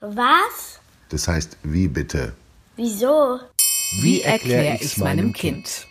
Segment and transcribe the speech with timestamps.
[0.00, 0.80] Was?
[1.10, 2.32] Das heißt, wie bitte?
[2.76, 3.38] Wieso?
[4.00, 5.86] Wie erkläre ich's meinem Kind?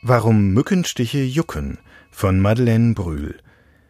[0.00, 1.78] Warum Mückenstiche jucken
[2.10, 3.38] von Madeleine Brühl.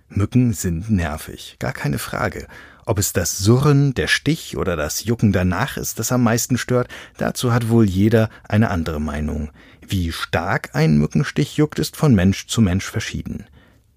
[0.08, 2.48] Mücken sind nervig, gar keine Frage.
[2.86, 6.88] Ob es das Surren, der Stich oder das Jucken danach ist, das am meisten stört,
[7.16, 9.50] dazu hat wohl jeder eine andere Meinung.
[9.80, 13.46] Wie stark ein Mückenstich juckt, ist von Mensch zu Mensch verschieden.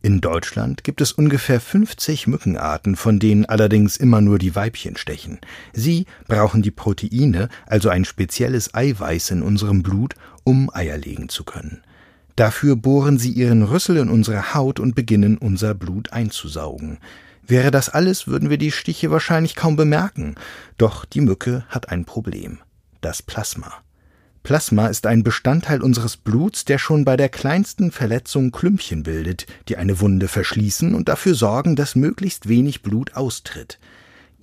[0.05, 5.39] In Deutschland gibt es ungefähr 50 Mückenarten, von denen allerdings immer nur die Weibchen stechen.
[5.73, 10.13] Sie brauchen die Proteine, also ein spezielles Eiweiß in unserem Blut,
[10.43, 11.81] um Eier legen zu können.
[12.35, 16.99] Dafür bohren sie ihren Rüssel in unsere Haut und beginnen unser Blut einzusaugen.
[17.41, 20.35] Wäre das alles, würden wir die Stiche wahrscheinlich kaum bemerken.
[20.77, 22.59] Doch die Mücke hat ein Problem.
[23.01, 23.84] Das Plasma.
[24.45, 29.75] Plasma ist ein Bestandteil unseres Bluts, der schon bei der kleinsten Verletzung Klümpchen bildet, die
[29.75, 33.79] eine Wunde verschließen und dafür sorgen, dass möglichst wenig Blut austritt.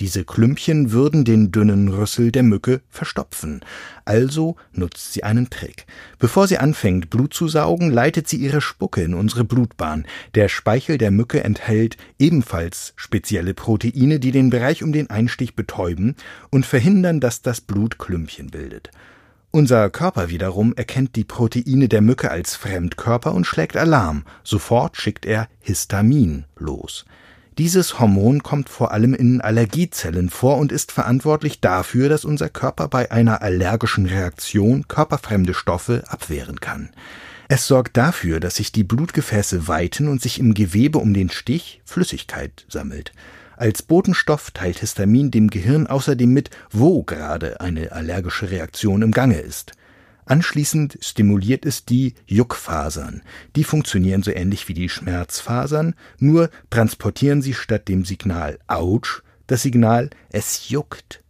[0.01, 3.61] Diese Klümpchen würden den dünnen Rüssel der Mücke verstopfen.
[4.05, 5.87] Also nutzt sie einen Trick.
[6.19, 10.05] Bevor sie anfängt, Blut zu saugen, leitet sie ihre Spucke in unsere Blutbahn.
[10.35, 16.17] Der Speichel der Mücke enthält ebenfalls spezielle Proteine, die den Bereich um den Einstich betäuben
[16.51, 18.91] und verhindern, dass das Blut Klümpchen bildet.
[19.55, 24.25] Unser Körper wiederum erkennt die Proteine der Mücke als Fremdkörper und schlägt Alarm.
[24.43, 27.05] Sofort schickt er Histamin los.
[27.59, 32.89] Dieses Hormon kommt vor allem in Allergiezellen vor und ist verantwortlich dafür, dass unser Körper
[32.89, 36.89] bei einer allergischen Reaktion körperfremde Stoffe abwehren kann.
[37.55, 41.83] Es sorgt dafür, dass sich die Blutgefäße weiten und sich im Gewebe um den Stich
[41.85, 43.13] Flüssigkeit sammelt.
[43.59, 49.39] Als Botenstoff teilt Histamin dem Gehirn außerdem mit, wo gerade eine allergische Reaktion im Gange
[49.39, 49.73] ist.
[50.25, 53.21] Anschließend stimuliert es die Juckfasern.
[53.55, 59.61] Die funktionieren so ähnlich wie die Schmerzfasern, nur transportieren sie statt dem Signal Autsch das
[59.61, 61.23] Signal Es juckt.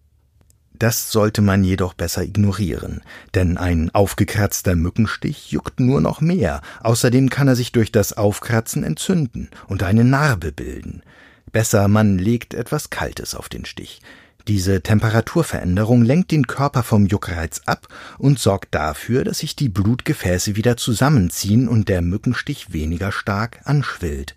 [0.82, 3.02] Das sollte man jedoch besser ignorieren,
[3.36, 6.60] denn ein aufgekratzter Mückenstich juckt nur noch mehr.
[6.80, 11.04] Außerdem kann er sich durch das Aufkratzen entzünden und eine Narbe bilden.
[11.52, 14.00] Besser, man legt etwas Kaltes auf den Stich.
[14.48, 17.86] Diese Temperaturveränderung lenkt den Körper vom Juckreiz ab
[18.18, 24.34] und sorgt dafür, dass sich die Blutgefäße wieder zusammenziehen und der Mückenstich weniger stark anschwillt.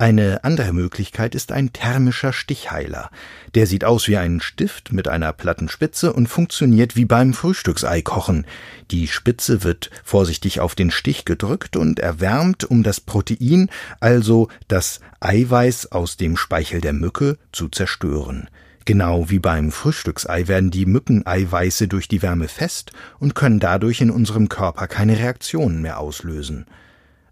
[0.00, 3.10] Eine andere Möglichkeit ist ein thermischer Stichheiler.
[3.56, 8.46] Der sieht aus wie ein Stift mit einer platten Spitze und funktioniert wie beim Frühstückseikochen.
[8.92, 15.00] Die Spitze wird vorsichtig auf den Stich gedrückt und erwärmt, um das Protein, also das
[15.18, 18.48] Eiweiß aus dem Speichel der Mücke, zu zerstören.
[18.84, 24.12] Genau wie beim Frühstücksei werden die Mückeneiweiße durch die Wärme fest und können dadurch in
[24.12, 26.66] unserem Körper keine Reaktionen mehr auslösen.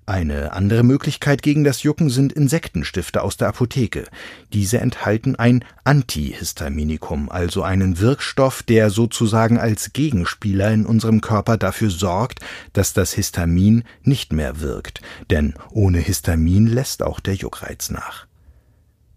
[0.09, 4.05] Eine andere Möglichkeit gegen das Jucken sind Insektenstifte aus der Apotheke.
[4.53, 11.91] Diese enthalten ein Antihistaminikum, also einen Wirkstoff, der sozusagen als Gegenspieler in unserem Körper dafür
[11.91, 12.39] sorgt,
[12.73, 15.01] dass das Histamin nicht mehr wirkt,
[15.31, 18.29] denn ohne Histamin lässt auch der Juckreiz nach.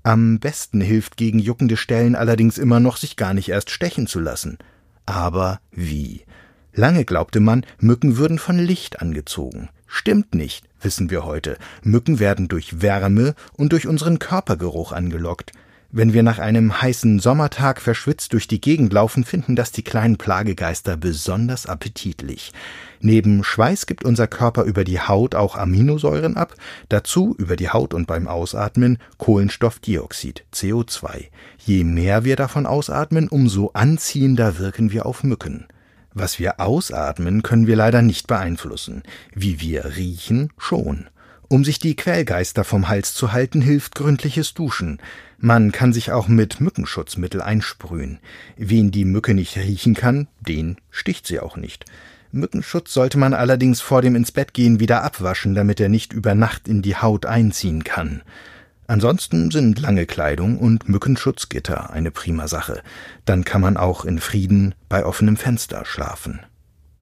[0.01, 4.19] Am besten hilft gegen juckende Stellen allerdings immer noch, sich gar nicht erst stechen zu
[4.19, 4.57] lassen.
[5.05, 6.25] Aber wie?
[6.73, 9.69] Lange glaubte man, Mücken würden von Licht angezogen.
[9.91, 11.57] Stimmt nicht, wissen wir heute.
[11.81, 15.51] Mücken werden durch Wärme und durch unseren Körpergeruch angelockt.
[15.91, 20.17] Wenn wir nach einem heißen Sommertag verschwitzt durch die Gegend laufen, finden das die kleinen
[20.17, 22.53] Plagegeister besonders appetitlich.
[23.01, 26.53] Neben Schweiß gibt unser Körper über die Haut auch Aminosäuren ab,
[26.89, 31.29] dazu über die Haut und beim Ausatmen Kohlenstoffdioxid, CO2.
[31.57, 35.65] Je mehr wir davon ausatmen, umso anziehender wirken wir auf Mücken.
[36.13, 39.03] Was wir ausatmen, können wir leider nicht beeinflussen.
[39.33, 41.07] Wie wir riechen, schon.
[41.47, 44.99] Um sich die Quellgeister vom Hals zu halten, hilft gründliches Duschen.
[45.39, 48.19] Man kann sich auch mit Mückenschutzmittel einsprühen.
[48.57, 51.85] Wen die Mücke nicht riechen kann, den sticht sie auch nicht.
[52.31, 56.35] Mückenschutz sollte man allerdings vor dem ins Bett gehen wieder abwaschen, damit er nicht über
[56.35, 58.21] Nacht in die Haut einziehen kann.
[58.89, 62.81] Ansonsten sind lange Kleidung und Mückenschutzgitter eine prima Sache.
[63.23, 66.39] Dann kann man auch in Frieden bei offenem Fenster schlafen.